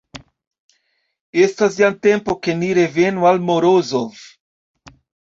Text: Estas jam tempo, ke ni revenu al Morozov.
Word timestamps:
Estas 1.43 1.77
jam 1.83 1.99
tempo, 2.07 2.39
ke 2.49 2.57
ni 2.65 2.73
revenu 2.81 3.31
al 3.35 3.45
Morozov. 3.53 4.29